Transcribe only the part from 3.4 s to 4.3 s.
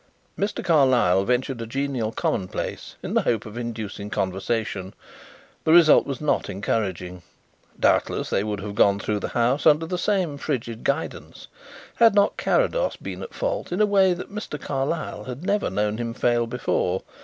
of inducing